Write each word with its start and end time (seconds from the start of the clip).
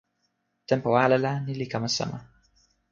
tenpo 0.69 0.89
ale 1.03 1.17
la 1.25 1.31
ni 1.45 1.53
li 1.59 1.65
kama 1.73 1.89
sama. 1.97 2.19